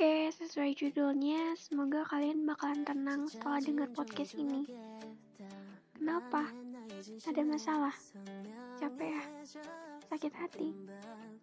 [0.00, 4.64] Oke, sesuai judulnya, semoga kalian bakalan tenang setelah dengar podcast ini.
[5.92, 6.48] Kenapa?
[7.28, 7.92] Ada masalah?
[8.80, 9.22] Capek ya?
[10.08, 10.72] Sakit hati?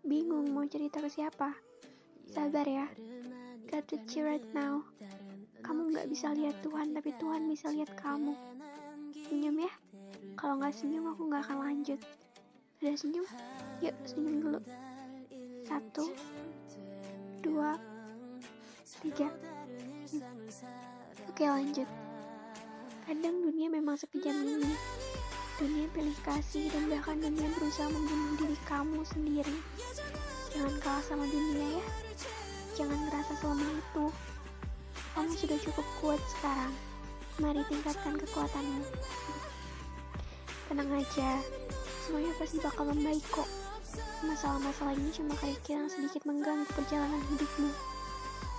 [0.01, 1.53] Bingung mau cerita ke siapa?
[2.25, 2.89] Sabar ya.
[3.69, 4.81] Got to cheer right now.
[5.61, 8.33] Kamu nggak bisa lihat Tuhan, tapi Tuhan bisa lihat kamu.
[9.13, 9.73] Senyum ya.
[10.33, 12.01] Kalau nggak senyum, aku nggak akan lanjut.
[12.81, 13.25] Sudah senyum?
[13.85, 14.59] Yuk, senyum dulu.
[15.61, 16.09] Satu,
[17.45, 17.96] dua,
[19.07, 19.31] tiga.
[21.31, 21.87] Oke lanjut.
[23.07, 24.75] Kadang dunia memang sekejam ini.
[25.57, 29.57] Dunia pilih kasih dan bahkan dunia berusaha membunuh diri kamu sendiri.
[30.51, 31.85] Jangan kalah sama dunia ya.
[32.75, 34.05] Jangan ngerasa selama itu.
[35.15, 36.73] Kamu sudah cukup kuat sekarang.
[37.39, 38.83] Mari tingkatkan kekuatanmu.
[40.67, 41.39] Tenang aja.
[42.03, 43.47] Semuanya pasti bakal membaik kok.
[44.27, 47.96] Masalah-masalah ini cuma kerikil yang sedikit mengganggu perjalanan hidupmu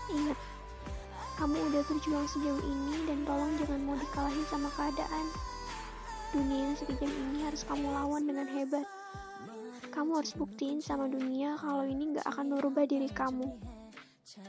[0.09, 0.39] Ingat,
[1.37, 5.27] kamu udah berjuang sejauh ini dan tolong jangan mau dikalahin sama keadaan.
[6.33, 8.89] Dunia yang sekejam ini harus kamu lawan dengan hebat.
[9.93, 13.53] Kamu harus buktiin sama dunia kalau ini gak akan merubah diri kamu.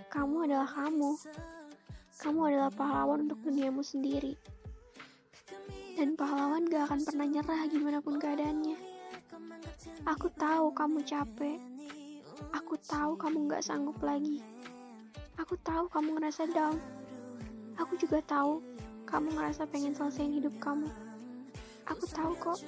[0.08, 1.12] Kamu adalah kamu.
[2.20, 4.40] Kamu adalah pahlawan untuk duniamu sendiri.
[6.00, 8.78] Dan pahlawan gak akan pernah nyerah gimana pun keadaannya.
[10.08, 11.60] Aku tahu kamu capek.
[12.56, 14.40] Aku tahu kamu gak sanggup lagi.
[15.40, 16.76] Aku tahu kamu ngerasa down.
[17.80, 18.60] Aku juga tahu
[19.08, 20.92] kamu ngerasa pengen selesaiin hidup kamu.
[21.88, 22.60] Aku tahu kok.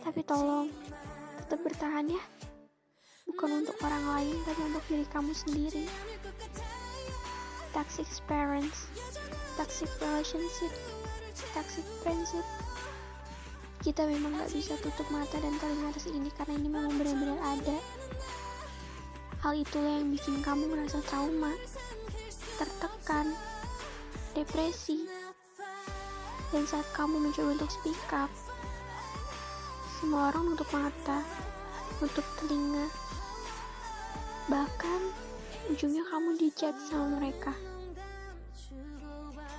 [0.00, 0.72] Tapi tolong,
[1.44, 2.22] tetap bertahan ya.
[3.28, 5.84] Bukan untuk orang lain, tapi untuk diri kamu sendiri.
[7.76, 8.88] Toxic parents,
[9.60, 10.72] toxic relationship,
[11.52, 12.46] toxic friendship.
[13.84, 17.76] Kita memang gak bisa tutup mata dan telinga atas ini karena ini memang benar-benar ada.
[19.44, 21.52] Hal itulah yang bikin kamu merasa trauma,
[22.56, 23.36] tertekan,
[24.32, 25.04] depresi.
[26.48, 28.32] Dan saat kamu mencoba untuk speak up,
[30.00, 31.20] semua orang untuk mata,
[32.00, 32.88] untuk telinga.
[34.48, 35.00] Bahkan,
[35.68, 37.52] ujungnya kamu dijat sama mereka.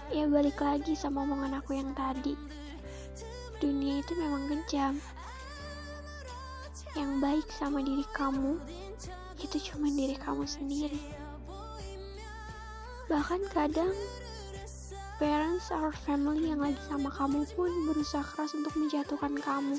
[0.10, 2.34] Ya balik lagi sama omongan aku yang tadi.
[3.62, 4.98] Dunia itu memang kejam.
[6.98, 8.58] Yang baik sama diri kamu
[9.42, 11.02] itu cuma diri kamu sendiri.
[13.06, 13.94] Bahkan kadang
[15.16, 19.78] parents or family yang lagi sama kamu pun berusaha keras untuk menjatuhkan kamu.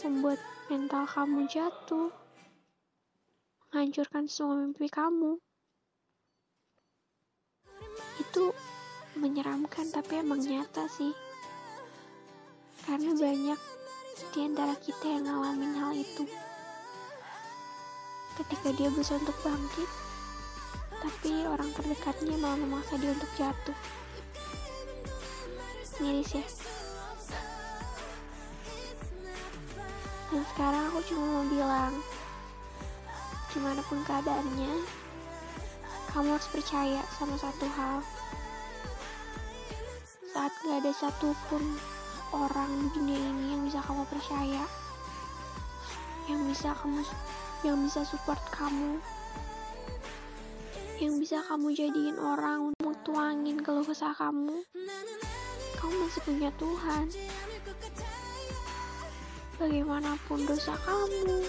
[0.00, 0.40] Membuat
[0.72, 2.08] mental kamu jatuh,
[3.70, 5.38] menghancurkan semua mimpi kamu.
[8.18, 8.56] Itu
[9.14, 11.12] menyeramkan tapi emang nyata sih.
[12.82, 13.60] Karena banyak
[14.32, 16.24] di antara kita yang ngalamin hal itu
[18.40, 19.90] ketika dia berusaha untuk bangkit,
[21.00, 23.76] tapi orang terdekatnya malah memaksa dia untuk jatuh.
[26.00, 26.44] Miris ya.
[30.32, 31.92] Dan sekarang aku cuma mau bilang,
[33.52, 34.72] gimana pun keadaannya,
[36.16, 38.00] kamu harus percaya sama satu hal.
[40.32, 41.76] Saat gak ada satupun
[42.32, 44.64] orang di dunia ini yang bisa kamu percaya,
[46.30, 47.04] yang bisa kamu
[47.60, 48.96] yang bisa support kamu.
[50.96, 54.64] Yang bisa kamu jadiin orang untuk tuangin keluh kesah kamu.
[55.76, 57.04] Kamu masih punya Tuhan.
[59.60, 61.44] Bagaimanapun dosa kamu.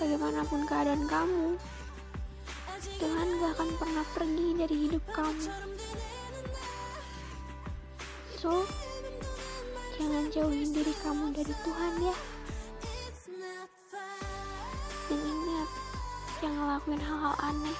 [0.00, 1.56] Bagaimanapun keadaan kamu.
[3.00, 5.48] Tuhan gak akan pernah pergi dari hidup kamu.
[8.36, 8.66] So
[9.96, 12.16] jangan jauhin diri kamu dari Tuhan ya
[16.72, 17.78] ngelakuin hal-hal aneh.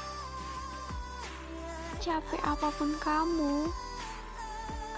[1.96, 3.64] Capek apa pun kamu,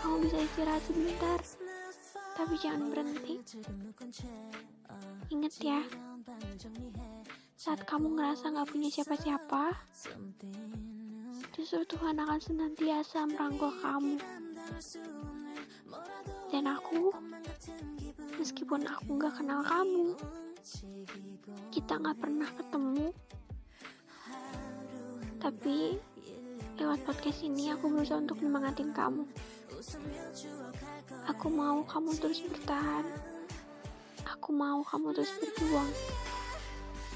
[0.03, 1.38] kamu bisa istirahat sebentar,
[2.34, 3.38] tapi jangan berhenti.
[5.31, 5.78] Ingat ya,
[7.54, 9.78] saat kamu ngerasa gak punya siapa-siapa,
[11.54, 14.19] justru Tuhan akan senantiasa merangkul kamu.
[16.51, 17.15] Dan aku,
[18.42, 20.19] meskipun aku gak kenal kamu,
[21.71, 23.15] kita gak pernah ketemu,
[25.45, 26.01] tapi
[26.81, 29.29] lewat podcast ini aku berusaha untuk menyemangatin kamu.
[31.29, 33.05] Aku mau kamu terus bertahan.
[34.25, 35.93] Aku mau kamu terus berjuang.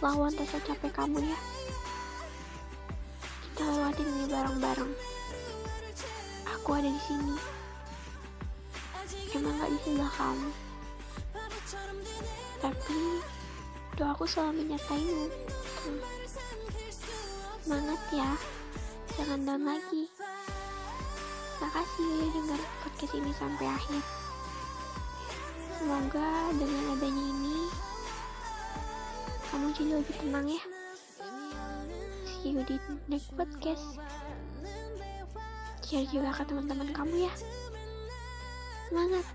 [0.04, 1.38] Lawan rasa capek kamu ya.
[3.48, 4.92] Kita lewatin ini bareng-bareng.
[6.52, 7.36] Aku ada di sini.
[9.32, 10.48] Emang gak di sebelah kamu.
[12.60, 13.00] Tapi
[13.96, 15.32] doaku selalu menyertaimu.
[17.68, 18.32] Semangat ya,
[19.12, 20.08] jangan down lagi.
[21.60, 24.00] Makasih udah dengar podcast ini sampai akhir.
[25.76, 27.68] Semoga dengan adanya ini,
[29.52, 30.64] kamu jadi lebih tenang ya.
[32.40, 34.00] See you di next podcast.
[35.84, 37.32] Share juga ke teman-teman kamu ya.
[38.88, 39.28] Semangat!